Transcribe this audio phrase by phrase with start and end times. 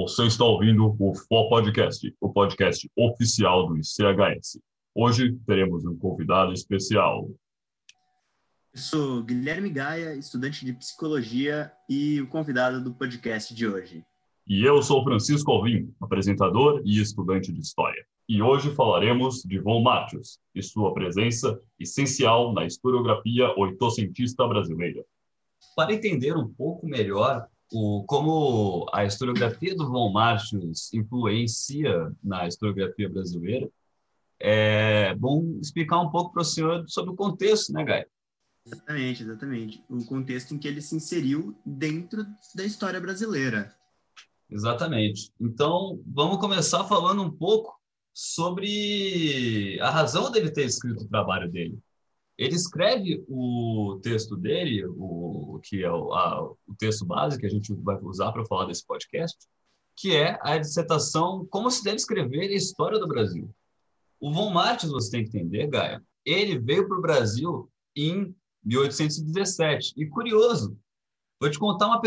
[0.00, 4.58] Você está ouvindo o FO Podcast, o podcast oficial do ICHS.
[4.94, 7.28] Hoje teremos um convidado especial.
[8.72, 14.02] Eu sou Guilherme Gaia, estudante de psicologia e o convidado do podcast de hoje.
[14.48, 18.02] E eu sou Francisco Alvim, apresentador e estudante de história.
[18.26, 25.04] E hoje falaremos de Von Martius e sua presença essencial na historiografia oitocentista brasileira.
[25.76, 33.08] Para entender um pouco melhor o, como a historiografia do Von Martius influencia na historiografia
[33.08, 33.70] brasileira,
[34.38, 38.06] é bom explicar um pouco para o senhor sobre o contexto, né, Gai?
[38.66, 39.84] Exatamente, exatamente.
[39.88, 43.74] O contexto em que ele se inseriu dentro da história brasileira.
[44.48, 45.30] Exatamente.
[45.40, 47.78] Então, vamos começar falando um pouco
[48.12, 51.78] sobre a razão dele ter escrito o trabalho dele.
[52.40, 57.50] Ele escreve o texto dele, o que é o, a, o texto base que a
[57.50, 59.36] gente vai usar para falar desse podcast,
[59.94, 63.54] que é a dissertação Como se deve escrever a história do Brasil.
[64.18, 68.34] O Von Martins, você tem que entender, Gaia, ele veio para o Brasil em
[68.64, 69.92] 1817.
[69.98, 70.74] E curioso,
[71.38, 72.00] vou te contar uma,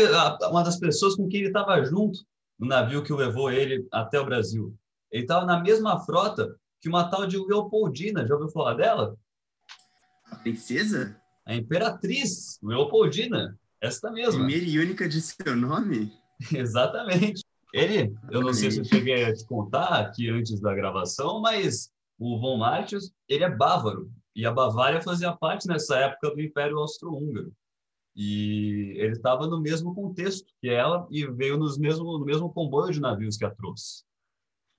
[0.50, 2.18] uma das pessoas com quem ele estava junto
[2.58, 4.74] no navio que levou ele até o Brasil.
[5.12, 8.26] Ele estava na mesma frota que uma tal de Leopoldina.
[8.26, 9.16] Já ouviu falar dela?
[10.30, 11.20] A princesa?
[11.46, 13.58] A imperatriz, Leopoldina.
[13.80, 14.46] Esta mesma.
[14.46, 16.12] Primeira e única de seu nome?
[16.54, 17.44] Exatamente.
[17.72, 21.90] Ele, eu não sei se eu cheguei a te contar aqui antes da gravação, mas
[22.18, 24.10] o Von Martius, ele é bávaro.
[24.34, 27.52] E a Bavária fazia parte nessa época do Império Austro-Húngaro.
[28.16, 32.92] E ele estava no mesmo contexto que ela e veio nos mesmo, no mesmo comboio
[32.92, 34.04] de navios que a trouxe.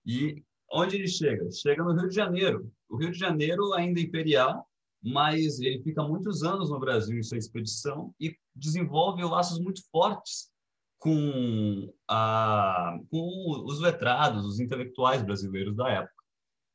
[0.05, 1.49] E onde ele chega?
[1.51, 2.71] Chega no Rio de Janeiro.
[2.89, 4.65] O Rio de Janeiro ainda é imperial,
[5.05, 10.49] mas ele fica muitos anos no Brasil em sua expedição e desenvolve laços muito fortes
[10.97, 16.23] com, a, com os letrados, os intelectuais brasileiros da época.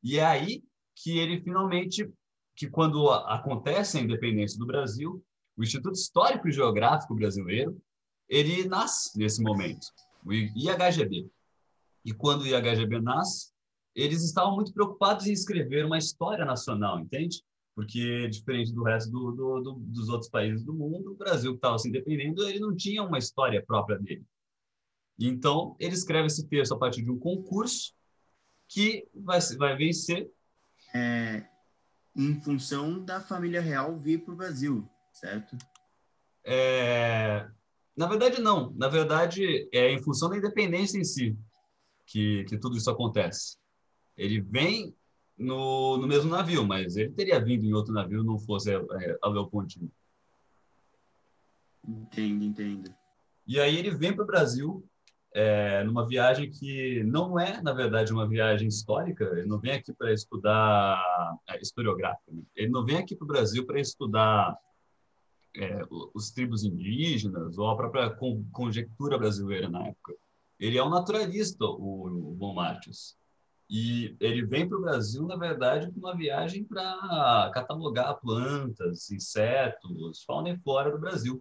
[0.00, 0.62] E é aí
[0.94, 2.08] que ele finalmente,
[2.54, 5.20] que quando acontece a independência do Brasil,
[5.56, 7.76] o Instituto Histórico e Geográfico Brasileiro,
[8.28, 9.88] ele nasce nesse momento,
[10.24, 11.28] o IHGB.
[12.04, 13.50] E quando o IHGB nasce,
[13.92, 17.42] eles estavam muito preocupados em escrever uma história nacional, entende?
[17.80, 21.56] Porque diferente do resto do, do, do, dos outros países do mundo, o Brasil que
[21.56, 24.22] estava se independendo, ele não tinha uma história própria dele.
[25.18, 27.94] Então, ele escreve esse texto a partir de um concurso
[28.68, 30.30] que vai, vai vencer.
[30.94, 31.46] É,
[32.14, 35.56] em função da família real vir para o Brasil, certo?
[36.44, 37.48] É,
[37.96, 38.74] na verdade, não.
[38.74, 41.34] Na verdade, é em função da independência em si
[42.04, 43.56] que, que tudo isso acontece.
[44.18, 44.94] Ele vem
[45.40, 49.18] no, no mesmo navio, mas ele teria vindo em outro navio não fosse a, é,
[49.22, 49.88] a Leopoldina.
[51.86, 52.94] Entendo, entendo.
[53.46, 54.84] E aí ele vem para o Brasil
[55.32, 59.24] é, numa viagem que não é, na verdade, uma viagem histórica.
[59.24, 61.02] Ele não vem aqui para estudar
[61.48, 62.30] é, historiográfica.
[62.30, 62.42] Né?
[62.54, 64.56] Ele não vem aqui para o Brasil para estudar
[65.56, 65.80] é,
[66.14, 68.14] os tribos indígenas ou a própria
[68.52, 70.14] conjectura brasileira na época.
[70.58, 73.16] Ele é um naturalista, o, o Von Martius.
[73.72, 80.24] E ele vem para o Brasil, na verdade, com uma viagem para catalogar plantas, insetos,
[80.24, 81.40] fauna e flora do Brasil.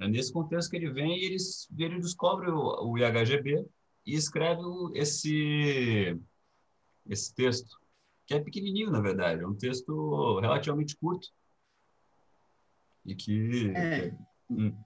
[0.00, 1.36] É nesse contexto que ele vem e ele,
[1.78, 3.64] ele descobre o, o IHGB
[4.04, 4.60] e escreve
[4.94, 6.20] esse,
[7.08, 7.78] esse texto,
[8.26, 11.28] que é pequenininho, na verdade, é um texto relativamente curto.
[13.04, 13.70] E que...
[13.70, 14.12] É,
[14.50, 14.76] hum.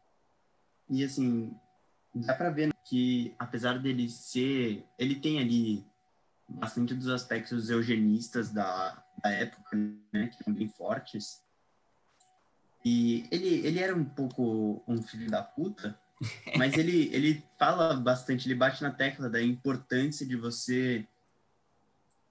[0.90, 1.56] E assim,
[2.14, 4.84] dá para ver que, apesar dele ser...
[4.98, 5.89] Ele tem ali
[6.50, 9.76] bastante dos aspectos eugenistas da, da época,
[10.12, 11.42] né, que eram bem fortes.
[12.84, 15.98] E ele, ele era um pouco um filho da puta,
[16.56, 21.06] mas ele, ele fala bastante, ele bate na tecla da importância de você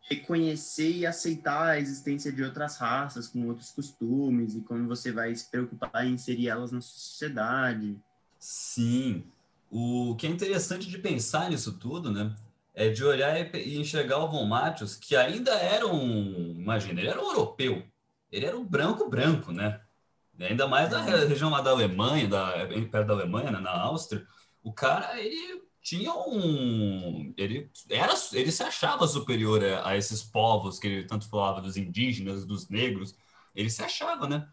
[0.10, 5.36] reconhecer e aceitar a existência de outras raças com outros costumes e como você vai
[5.36, 7.96] se preocupar em inserir elas na sociedade.
[8.40, 9.24] Sim.
[9.70, 12.36] O que é interessante de pensar nisso tudo, né,
[12.80, 17.22] é de olhar e enxergar o Von Matheus, que ainda era um, imagina, ele era
[17.22, 17.86] um europeu,
[18.32, 19.82] ele era um branco branco, né?
[20.40, 21.28] Ainda mais da uhum.
[21.28, 22.54] região lá da Alemanha, da,
[22.90, 24.26] perto da Alemanha, né, na Áustria,
[24.64, 30.80] o cara, ele tinha um, ele era, ele se achava superior a, a esses povos
[30.80, 33.14] que ele tanto falava dos indígenas, dos negros,
[33.54, 34.48] ele se achava, né?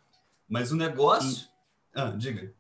[0.49, 1.47] Mas o negócio,
[1.95, 2.53] ah, diga.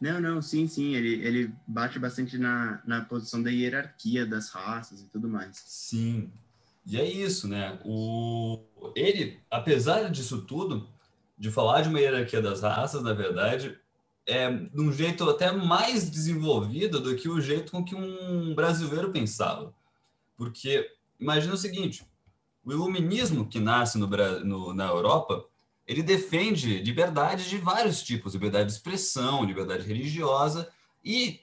[0.00, 0.94] Não, não, sim, sim.
[0.94, 5.56] Ele, ele bate bastante na, na posição da hierarquia das raças e tudo mais.
[5.66, 6.30] Sim.
[6.86, 7.78] E é isso, né?
[7.84, 8.60] O,
[8.94, 10.88] ele, apesar disso tudo,
[11.36, 13.78] de falar de uma hierarquia das raças, na verdade,
[14.26, 19.10] é, de um jeito até mais desenvolvido do que o jeito com que um brasileiro
[19.10, 19.74] pensava.
[20.36, 22.06] Porque imagina o seguinte:
[22.64, 24.06] o iluminismo que nasce no,
[24.44, 25.44] no, na Europa,
[25.88, 30.68] ele defende liberdade de vários tipos, liberdade de expressão, liberdade religiosa,
[31.02, 31.40] e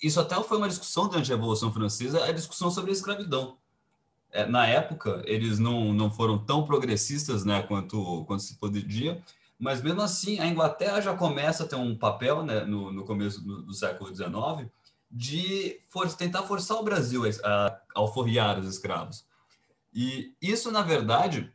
[0.00, 3.58] isso até foi uma discussão durante a Revolução Francesa, a discussão sobre a escravidão.
[4.30, 9.20] É, na época, eles não, não foram tão progressistas né, quanto, quanto se podia,
[9.58, 13.44] mas mesmo assim, a Inglaterra já começa a ter um papel né, no, no começo
[13.44, 14.70] do, do século XIX
[15.10, 19.24] de for, tentar forçar o Brasil a, a alforriar os escravos.
[19.92, 21.52] E isso, na verdade,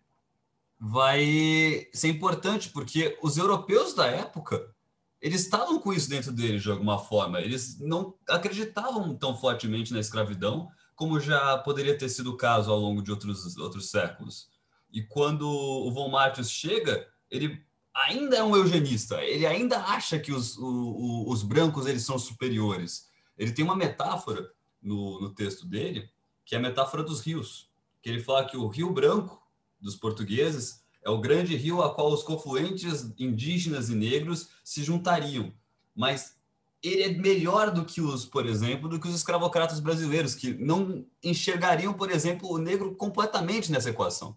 [0.88, 4.72] vai ser importante, porque os europeus da época
[5.20, 7.42] eles estavam com isso dentro deles de alguma forma.
[7.42, 12.78] Eles não acreditavam tão fortemente na escravidão como já poderia ter sido o caso ao
[12.78, 14.48] longo de outros, outros séculos.
[14.94, 19.24] E quando o Von Martius chega, ele ainda é um eugenista.
[19.24, 23.10] Ele ainda acha que os, o, os brancos eles são superiores.
[23.36, 26.08] Ele tem uma metáfora no, no texto dele,
[26.46, 27.72] que é a metáfora dos rios.
[28.04, 29.44] Que ele fala que o Rio Branco,
[29.80, 35.54] dos portugueses, é o grande rio a qual os confluentes indígenas e negros se juntariam.
[35.95, 36.36] Mas
[36.81, 41.06] ele é melhor do que os, por exemplo, do que os escravocratas brasileiros, que não
[41.24, 44.36] enxergariam, por exemplo, o negro completamente nessa equação.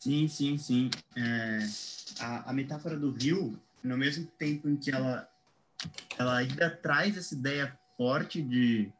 [0.00, 0.90] Sim, sim, sim.
[1.16, 1.58] É,
[2.20, 5.28] a, a metáfora do rio, no mesmo tempo em que ela,
[6.18, 8.92] ela ainda traz essa ideia forte de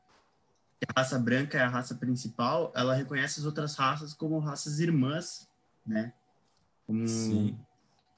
[0.80, 4.80] que a raça branca é a raça principal, ela reconhece as outras raças como raças
[4.80, 5.48] irmãs,
[5.86, 6.12] né?
[6.86, 7.58] como Sim.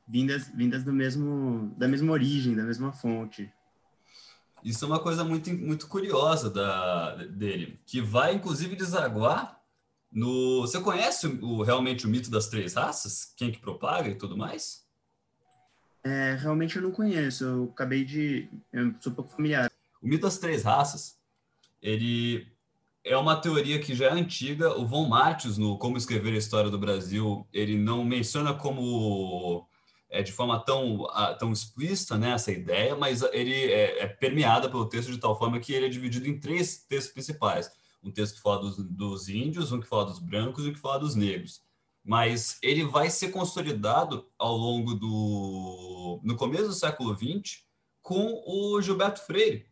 [0.07, 3.51] vindas vindas do mesmo da mesma origem, da mesma fonte.
[4.65, 9.61] Isso é uma coisa muito muito curiosa da dele, que vai inclusive desaguar
[10.13, 13.33] no Você conhece o, realmente o mito das três raças?
[13.37, 14.85] Quem que propaga e tudo mais?
[16.03, 17.45] É, realmente eu não conheço.
[17.45, 19.71] Eu acabei de eu sou um pouco familiar.
[20.01, 21.19] O mito das três raças,
[21.83, 22.47] ele
[23.07, 24.77] é uma teoria que já é antiga.
[24.77, 29.65] O Von Martius, no Como Escrever a História do Brasil, ele não menciona como
[30.11, 31.07] é, de forma tão,
[31.39, 35.61] tão explícita né, essa ideia, mas ele é, é permeada pelo texto de tal forma
[35.61, 37.71] que ele é dividido em três textos principais.
[38.03, 40.81] Um texto que fala dos, dos índios, um que fala dos brancos e um que
[40.81, 41.63] fala dos negros.
[42.05, 46.21] Mas ele vai ser consolidado ao longo do...
[46.25, 47.65] no começo do século XX
[48.03, 49.67] com o Gilberto Freire,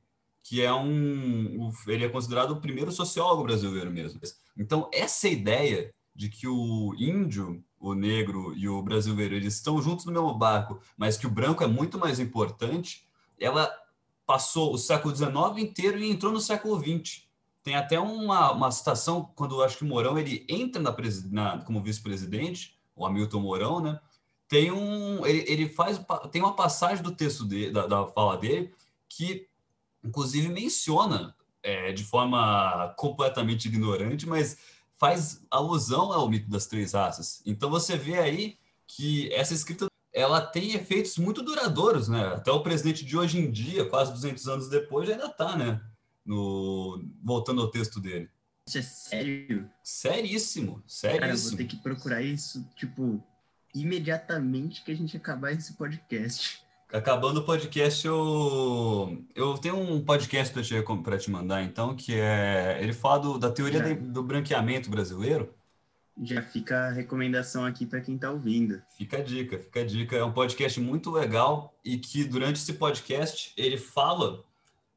[0.45, 1.73] que é um.
[1.89, 4.21] Ele é considerado o primeiro sociólogo brasileiro mesmo.
[4.57, 10.05] Então, essa ideia de que o índio, o negro e o brasileiro eles estão juntos
[10.05, 13.09] no mesmo barco, mas que o branco é muito mais importante,
[13.41, 13.73] ela
[14.27, 17.25] passou o século XIX inteiro e entrou no século XX.
[17.63, 20.95] Tem até uma, uma citação quando acho que Mourão ele entra na,
[21.31, 23.99] na como vice-presidente, o Hamilton Mourão, né?
[24.47, 25.99] Tem um, ele, ele faz
[26.31, 28.73] tem uma passagem do texto dele, da, da fala dele
[29.09, 29.49] que
[30.05, 34.59] inclusive menciona é, de forma completamente ignorante, mas
[34.99, 37.43] faz alusão ao mito das três raças.
[37.45, 42.29] Então você vê aí que essa escrita ela tem efeitos muito duradouros, né?
[42.29, 45.81] Até o presidente de hoje em dia, quase 200 anos depois, ainda está, né?
[46.25, 47.05] No...
[47.21, 48.31] Voltando ao texto dele.
[48.67, 49.69] Isso é sério?
[49.83, 51.21] Seríssimo, seríssimo.
[51.21, 53.23] Cara, eu vou ter que procurar isso, tipo,
[53.75, 56.64] imediatamente que a gente acabar esse podcast.
[56.95, 62.79] Acabando o podcast, eu, eu tenho um podcast para te, te mandar, então, que é.
[62.81, 65.53] Ele fala do, da teoria de, do branqueamento brasileiro.
[66.23, 68.81] Já fica a recomendação aqui para quem está ouvindo.
[68.97, 70.15] Fica a dica, fica a dica.
[70.15, 74.45] É um podcast muito legal e que durante esse podcast ele fala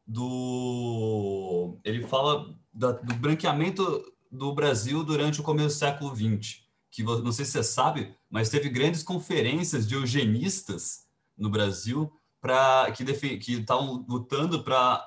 [0.06, 1.80] do.
[1.84, 6.62] Ele fala da, do branqueamento do Brasil durante o começo do século XX.
[6.92, 11.07] Que não sei se você sabe, mas teve grandes conferências de eugenistas
[11.38, 13.04] no Brasil para que
[13.38, 15.06] que estavam lutando para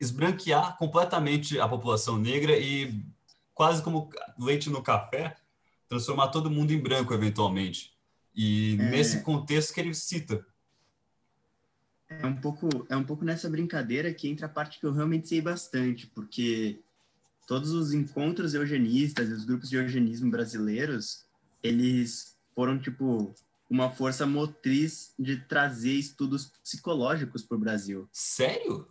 [0.00, 3.04] esbranquear completamente a população negra e
[3.54, 5.36] quase como leite no café,
[5.88, 7.92] transformar todo mundo em branco eventualmente.
[8.34, 8.90] E é...
[8.90, 10.44] nesse contexto que ele cita.
[12.08, 15.28] É um pouco é um pouco nessa brincadeira que entra a parte que eu realmente
[15.28, 16.80] sei bastante, porque
[17.46, 21.24] todos os encontros eugenistas e os grupos de eugenismo brasileiros,
[21.62, 23.34] eles foram tipo
[23.72, 28.06] uma força motriz de trazer estudos psicológicos para o Brasil.
[28.12, 28.86] Sério?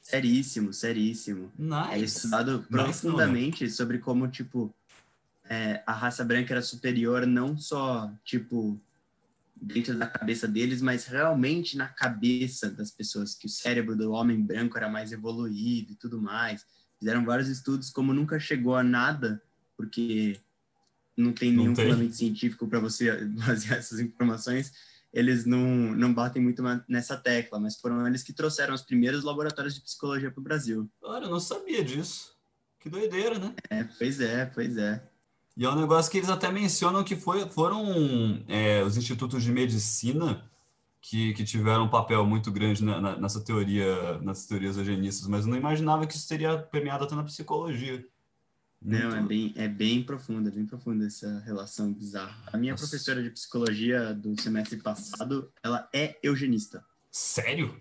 [0.00, 1.50] Seríssimo, seríssimo.
[1.58, 1.90] Nice.
[1.90, 3.70] É estudado nice, profundamente não.
[3.72, 4.72] sobre como, tipo,
[5.50, 8.80] é, a raça branca era superior não só, tipo,
[9.60, 14.40] dentro da cabeça deles, mas realmente na cabeça das pessoas, que o cérebro do homem
[14.40, 16.64] branco era mais evoluído e tudo mais.
[16.96, 19.42] Fizeram vários estudos, como nunca chegou a nada,
[19.76, 20.40] porque
[21.16, 24.72] não tem nenhum fundamento científico para você basear essas informações.
[25.12, 29.74] eles não, não batem muito nessa tecla, mas foram eles que trouxeram os primeiros laboratórios
[29.74, 30.90] de psicologia para o Brasil.
[31.02, 32.32] Olha, eu não sabia disso.
[32.80, 33.54] Que doideira, né?
[33.70, 35.08] É, pois é, pois é.
[35.56, 39.52] E é um negócio que eles até mencionam que foi, foram é, os institutos de
[39.52, 40.50] medicina
[41.00, 45.44] que, que tiveram um papel muito grande na, na, nessa teoria, nessas teorias eugenistas, mas
[45.44, 48.06] eu não imaginava que isso teria permeado até na psicologia.
[48.84, 49.00] Muito...
[49.00, 52.36] Não, é bem, é bem profunda, bem profunda essa relação bizarra.
[52.52, 52.86] A minha Nossa.
[52.86, 56.84] professora de psicologia do semestre passado, ela é eugenista.
[57.10, 57.76] Sério?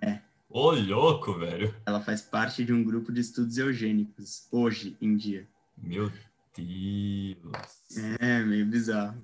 [0.00, 0.20] É.
[0.48, 1.74] Ô, louco, velho.
[1.86, 5.46] Ela faz parte de um grupo de estudos eugênicos, hoje em dia.
[5.76, 6.10] Meu
[6.56, 7.96] Deus.
[8.18, 9.20] É, meio bizarro.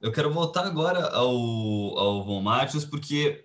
[0.00, 1.36] Eu quero voltar agora ao,
[1.98, 3.44] ao Von Matheus, porque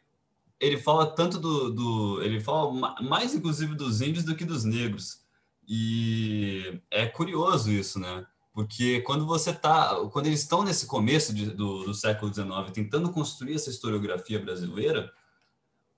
[0.60, 2.24] ele fala tanto do, do.
[2.24, 5.25] Ele fala mais, inclusive, dos índios do que dos negros.
[5.67, 8.25] E é curioso isso, né?
[8.53, 13.12] Porque quando você tá, quando eles estão nesse começo de, do, do século XIX tentando
[13.12, 15.12] construir essa historiografia brasileira,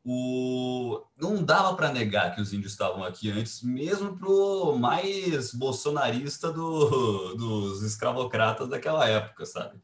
[0.04, 6.52] o, não dava para negar que os índios estavam aqui antes, mesmo pro mais bolsonarista
[6.52, 9.80] do, dos escravocratas daquela época, sabe?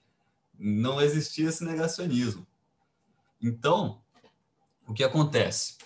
[0.58, 2.48] Não existia esse negacionismo.
[3.42, 4.02] Então,
[4.88, 5.78] o que acontece?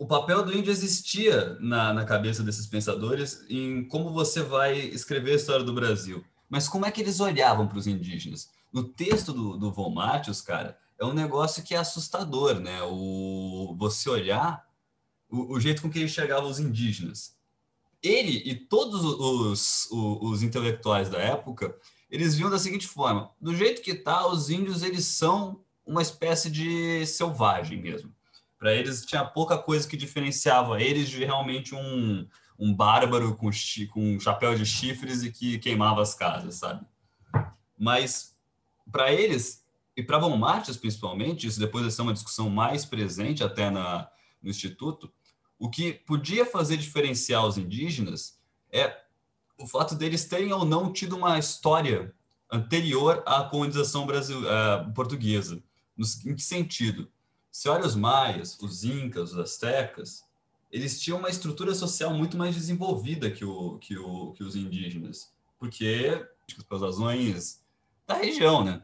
[0.00, 5.32] O papel do índio existia na, na cabeça desses pensadores em como você vai escrever
[5.32, 6.24] a história do Brasil.
[6.48, 8.48] Mas como é que eles olhavam para os indígenas?
[8.72, 9.94] No texto do, do Von
[10.46, 12.82] cara, é um negócio que é assustador, né?
[12.82, 14.66] O, você olhar
[15.28, 17.36] o, o jeito com que ele enxergava os indígenas.
[18.02, 21.76] Ele e todos os, os, os intelectuais da época,
[22.10, 26.50] eles viam da seguinte forma: do jeito que tá, os índios eles são uma espécie
[26.50, 28.10] de selvagem mesmo.
[28.60, 33.48] Para eles tinha pouca coisa que diferenciava eles de realmente um, um bárbaro com,
[33.90, 36.84] com um chapéu de chifres e que queimava as casas, sabe?
[37.78, 38.36] Mas
[38.92, 39.64] para eles,
[39.96, 44.10] e para Von Martins principalmente, isso depois vai ser uma discussão mais presente até na,
[44.42, 45.10] no Instituto,
[45.58, 48.38] o que podia fazer diferenciar os indígenas
[48.70, 48.94] é
[49.58, 52.14] o fato deles terem ou não tido uma história
[52.52, 55.62] anterior à colonização brasil, uh, portuguesa.
[56.26, 57.10] Em que sentido?
[57.50, 60.24] Se olha os maias, os incas, os astecas,
[60.70, 65.32] eles tinham uma estrutura social muito mais desenvolvida que, o, que, o, que os indígenas,
[65.58, 66.24] porque,
[66.68, 67.60] pelas razões
[68.06, 68.80] da região, né?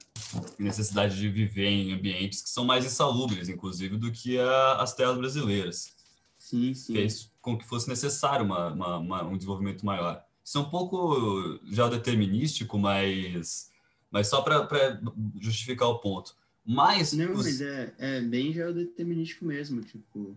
[0.58, 5.16] Necessidade de viver em ambientes que são mais insalubres, inclusive, do que a, as terras
[5.16, 5.96] brasileiras.
[6.38, 6.94] Sim, sim.
[6.94, 10.22] Fez com que fosse necessário uma, uma, uma, um desenvolvimento maior.
[10.44, 13.70] Isso é um pouco já determinístico, mas,
[14.10, 15.00] mas só para
[15.40, 16.36] justificar o ponto.
[16.66, 17.12] Mas.
[17.12, 17.44] Não, os...
[17.44, 19.82] mas é, é bem geodeterminístico mesmo.
[19.82, 20.36] Tipo,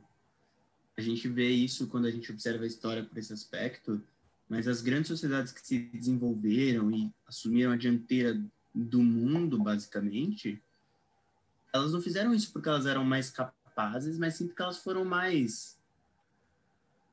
[0.96, 4.02] a gente vê isso quando a gente observa a história por esse aspecto,
[4.48, 8.40] mas as grandes sociedades que se desenvolveram e assumiram a dianteira
[8.74, 10.62] do mundo, basicamente,
[11.74, 15.80] elas não fizeram isso porque elas eram mais capazes, mas sim porque elas foram mais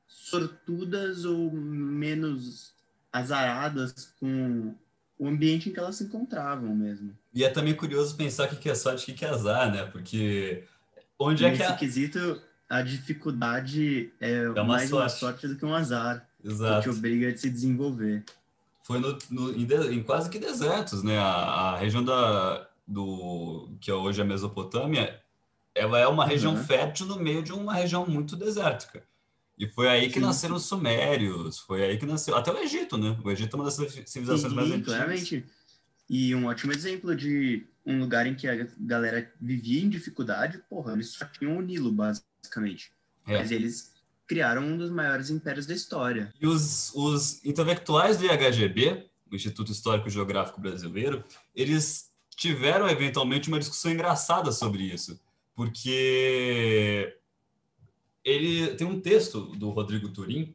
[0.06, 2.74] sortudas ou menos
[3.12, 4.74] azaradas com
[5.18, 7.16] o ambiente em que elas se encontravam mesmo.
[7.32, 9.84] E é também curioso pensar o que é sorte e o que é azar, né?
[9.84, 10.64] Porque
[11.18, 11.76] onde Nesse é que a...
[11.76, 15.02] quesito, a dificuldade é, é uma mais sorte.
[15.02, 16.26] uma sorte do que um azar.
[16.44, 16.82] Exato.
[16.82, 18.24] Que obriga a se desenvolver.
[18.84, 21.18] Foi no, no em, de, em, quase que desertos, né?
[21.18, 25.20] A, a, região da, do que hoje é a Mesopotâmia,
[25.74, 26.62] ela é uma região uhum.
[26.62, 29.02] fértil no meio de uma região muito desértica.
[29.58, 30.26] E foi aí que Sim.
[30.26, 32.36] nasceram os sumérios, foi aí que nasceu.
[32.36, 33.16] Até o Egito, né?
[33.24, 34.94] O Egito é uma das civilizações Sim, mais antigas.
[34.94, 35.46] Claramente.
[36.08, 40.92] E um ótimo exemplo de um lugar em que a galera vivia em dificuldade, porra,
[40.92, 42.92] eles só tinham o Nilo, basicamente.
[43.26, 43.38] É.
[43.38, 43.94] Mas eles
[44.26, 46.32] criaram um dos maiores impérios da história.
[46.40, 53.58] E os, os intelectuais do IHGB, o Instituto Histórico Geográfico Brasileiro, eles tiveram eventualmente uma
[53.58, 55.18] discussão engraçada sobre isso,
[55.54, 57.16] porque
[58.26, 60.52] ele tem um texto do Rodrigo Turim,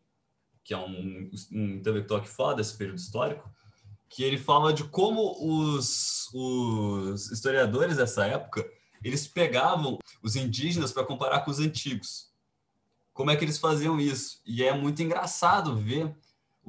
[0.61, 3.49] que é um, um intelectual que fala desse período histórico,
[4.09, 8.69] que ele fala de como os, os historiadores dessa época
[9.01, 12.29] eles pegavam os indígenas para comparar com os antigos.
[13.13, 14.41] Como é que eles faziam isso?
[14.45, 16.13] E é muito engraçado ver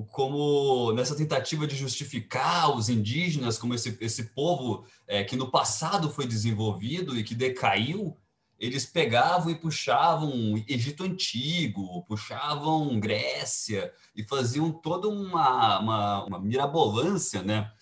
[0.08, 6.08] como nessa tentativa de justificar os indígenas como esse, esse povo é, que no passado
[6.08, 8.16] foi desenvolvido e que decaiu,
[8.62, 10.32] eles pegavam e puxavam
[10.68, 17.72] Egito Antigo, puxavam Grécia e faziam toda uma, uma, uma mirabolância né,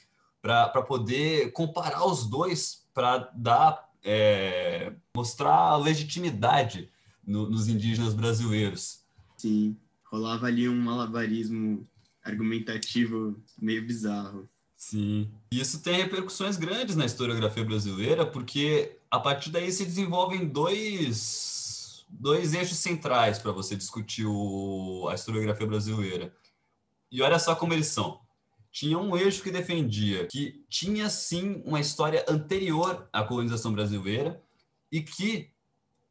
[0.41, 6.91] para poder comparar os dois, para dar é, mostrar legitimidade
[7.27, 9.05] no, nos indígenas brasileiros.
[9.37, 11.87] Sim, rolava ali um malabarismo
[12.25, 14.49] argumentativo meio bizarro.
[14.81, 15.31] Sim.
[15.53, 22.07] E isso tem repercussões grandes na historiografia brasileira, porque a partir daí se desenvolvem dois,
[22.09, 26.35] dois eixos centrais para você discutir o, a historiografia brasileira.
[27.13, 28.21] E olha só como eles são.
[28.73, 34.43] Tinha um eixo que defendia que tinha sim uma história anterior à colonização brasileira
[34.91, 35.51] e que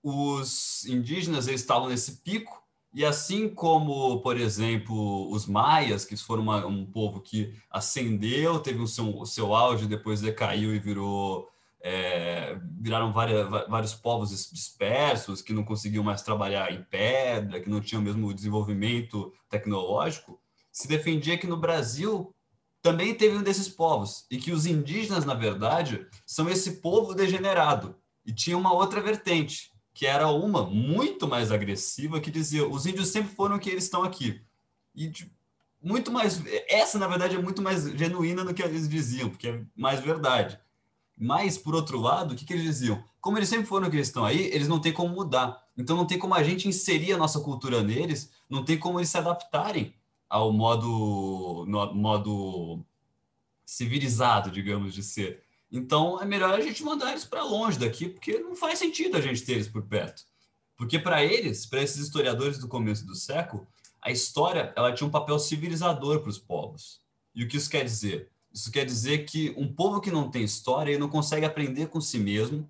[0.04, 2.59] os indígenas estavam nesse pico
[2.94, 8.80] e assim como, por exemplo, os maias, que foram uma, um povo que ascendeu, teve
[8.80, 11.48] o seu, o seu auge, depois decaiu e virou
[11.82, 17.80] é, viraram várias, vários povos dispersos que não conseguiam mais trabalhar em pedra, que não
[17.80, 20.40] tinham mesmo desenvolvimento tecnológico,
[20.72, 22.34] se defendia que no Brasil
[22.82, 27.96] também teve um desses povos e que os indígenas, na verdade, são esse povo degenerado.
[28.26, 33.10] E tinha uma outra vertente, que era uma muito mais agressiva, que dizia: os índios
[33.10, 34.42] sempre foram o que eles estão aqui.
[34.96, 35.12] E
[35.82, 36.42] muito mais.
[36.68, 40.60] Essa, na verdade, é muito mais genuína do que eles diziam, porque é mais verdade.
[41.18, 43.04] Mas, por outro lado, o que, que eles diziam?
[43.20, 45.62] Como eles sempre foram o que eles estão aí, eles não têm como mudar.
[45.78, 49.10] Então, não tem como a gente inserir a nossa cultura neles, não tem como eles
[49.10, 49.94] se adaptarem
[50.30, 52.86] ao modo, no, modo
[53.66, 55.44] civilizado, digamos, de ser.
[55.72, 59.22] Então é melhor a gente mandar eles para longe daqui, porque não faz sentido a
[59.22, 60.24] gente ter eles por perto.
[60.76, 63.68] Porque para eles, para esses historiadores do começo do século,
[64.02, 67.02] a história ela tinha um papel civilizador para os povos.
[67.36, 68.30] E o que isso quer dizer?
[68.52, 72.02] Isso quer dizer que um povo que não tem história, ele não consegue aprender com
[72.02, 72.68] si mesmo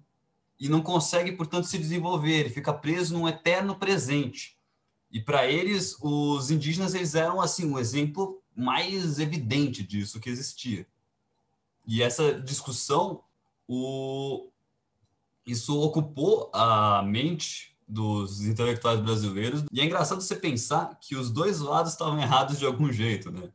[0.59, 4.57] e não consegue, portanto, se desenvolver, ele fica preso num eterno presente.
[5.11, 10.85] E para eles, os indígenas eles eram assim um exemplo mais evidente disso que existia.
[11.89, 13.23] E essa discussão,
[13.67, 14.47] o...
[15.43, 19.63] isso ocupou a mente dos intelectuais brasileiros.
[19.71, 23.49] E é engraçado você pensar que os dois lados estavam errados de algum jeito, né?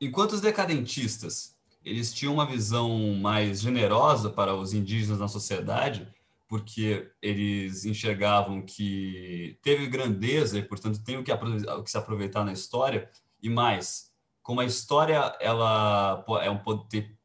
[0.00, 1.54] Enquanto os decadentistas
[1.84, 6.08] eles tinham uma visão mais generosa para os indígenas na sociedade,
[6.48, 12.42] porque eles enxergavam que teve grandeza e, portanto, tem o que, o que se aproveitar
[12.42, 13.08] na história,
[13.40, 14.10] e mais,
[14.42, 16.58] como a história ela é um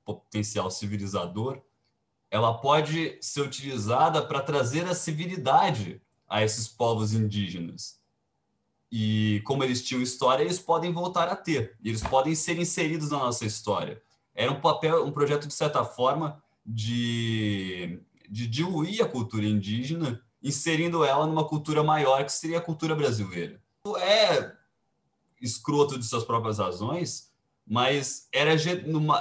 [0.06, 1.62] potencial civilizador,
[2.30, 8.00] ela pode ser utilizada para trazer a civilidade a esses povos indígenas.
[8.92, 13.20] E como eles tinham história, eles podem voltar a ter, eles podem ser inseridos na
[13.20, 14.02] nossa história.
[14.34, 21.04] Era um papel, um projeto de certa forma de de diluir a cultura indígena, inserindo
[21.04, 23.62] ela numa cultura maior que seria a cultura brasileira.
[24.00, 24.54] É
[25.42, 27.30] escroto de suas próprias razões,
[27.72, 28.52] mas era,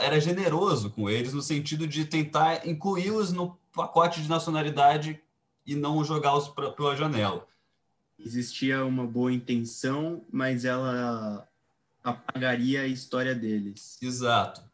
[0.03, 5.23] era generoso com eles no sentido de tentar incluí-los no pacote de nacionalidade
[5.65, 7.47] e não jogá-los pela janela.
[8.19, 11.49] Existia uma boa intenção, mas ela
[12.03, 13.97] apagaria a história deles.
[14.03, 14.65] Exato.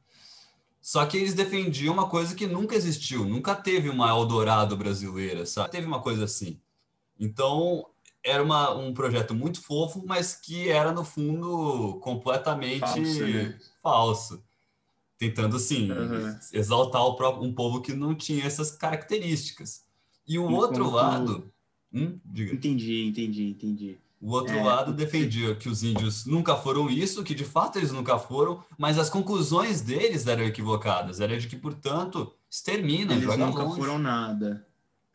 [0.80, 5.72] Só que eles defendiam uma coisa que nunca existiu, nunca teve uma Eldorado brasileira, sabe?
[5.72, 6.58] Teve uma coisa assim.
[7.20, 7.84] Então,
[8.26, 13.26] era uma, um projeto muito fofo, mas que era, no fundo, completamente falso.
[13.26, 13.58] Né?
[13.82, 14.42] falso.
[15.16, 16.36] Tentando, assim, uhum.
[16.52, 19.84] exaltar o próprio, um povo que não tinha essas características.
[20.26, 21.50] E o outro lado.
[21.92, 22.18] Hum?
[22.34, 23.98] Entendi, entendi, entendi.
[24.20, 27.92] O outro é, lado defendia que os índios nunca foram isso, que de fato eles
[27.92, 31.20] nunca foram, mas as conclusões deles eram equivocadas.
[31.20, 33.78] Era de que, portanto, extermina, eles nunca longe.
[33.78, 34.66] foram nada.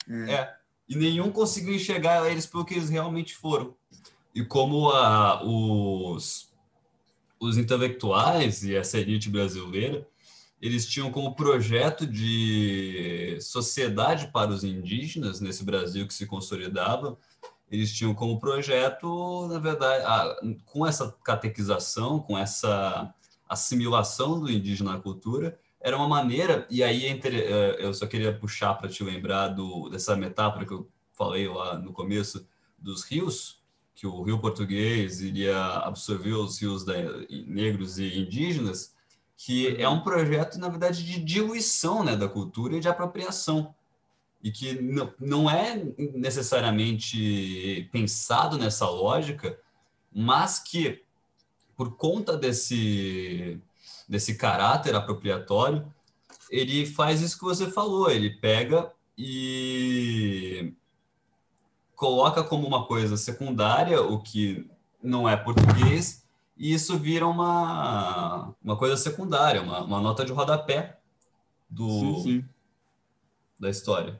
[0.07, 0.33] É.
[0.33, 0.60] é.
[0.91, 3.73] E nenhum conseguiu enxergar eles pelo que eles realmente foram.
[4.35, 6.51] E como a, os,
[7.39, 10.05] os intelectuais e essa elite brasileira,
[10.61, 17.17] eles tinham como projeto de sociedade para os indígenas nesse Brasil que se consolidava,
[17.71, 23.15] eles tinham como projeto, na verdade, a, com essa catequização, com essa
[23.47, 28.75] assimilação do indígena à cultura, era uma maneira, e aí é, eu só queria puxar
[28.75, 33.61] para te lembrar do, dessa metáfora que eu falei lá no começo dos rios,
[33.95, 36.93] que o rio português iria absorver os rios da,
[37.47, 38.95] negros e indígenas,
[39.35, 43.73] que é um projeto, na verdade, de diluição né, da cultura e de apropriação.
[44.43, 45.83] E que não, não é
[46.15, 49.59] necessariamente pensado nessa lógica,
[50.11, 51.03] mas que,
[51.75, 53.59] por conta desse,
[54.11, 55.89] desse caráter apropriatório,
[56.49, 60.73] ele faz isso que você falou, ele pega e
[61.95, 64.69] coloca como uma coisa secundária o que
[65.01, 66.25] não é português,
[66.57, 70.97] e isso vira uma, uma coisa secundária, uma, uma nota de rodapé
[71.69, 72.45] do, sim, sim.
[73.57, 74.19] da história.